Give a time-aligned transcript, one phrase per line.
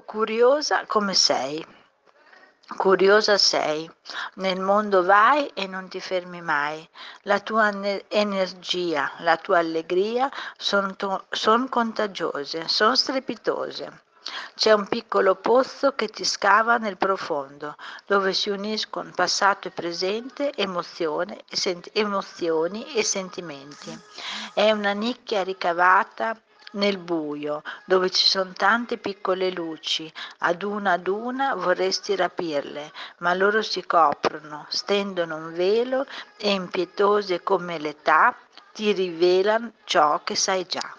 [0.00, 1.64] curiosa come sei.
[2.76, 3.90] Curiosa sei,
[4.36, 6.88] nel mondo vai e non ti fermi mai.
[7.22, 7.70] La tua
[8.08, 10.96] energia, la tua allegria sono
[11.28, 14.00] son contagiose, sono strepitose.
[14.54, 17.74] C'è un piccolo pozzo che ti scava nel profondo,
[18.06, 24.00] dove si uniscono passato e presente, emozioni e, emozioni e sentimenti.
[24.54, 26.40] È una nicchia ricavata
[26.72, 33.34] nel buio, dove ci sono tante piccole luci, ad una ad una vorresti rapirle, ma
[33.34, 38.34] loro si coprono, stendono un velo e impietose come l'età
[38.72, 40.90] ti rivelano ciò che sai già.